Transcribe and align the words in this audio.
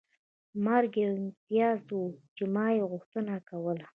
مرګ 0.65 0.93
یو 1.03 1.11
امتیاز 1.21 1.81
و 2.01 2.01
چې 2.35 2.43
ما 2.53 2.65
یې 2.77 2.83
غوښتنه 2.91 3.33
کوله 3.49 3.85